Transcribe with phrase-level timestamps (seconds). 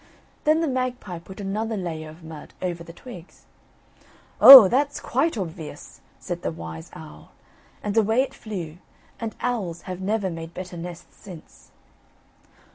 [0.45, 3.45] Then the magpie put another layer of mud over the twigs.
[4.41, 7.33] "Oh that's quite obvious," said the wise owl,
[7.83, 8.77] and away it flew;
[9.19, 11.69] and owls have never made better nests since.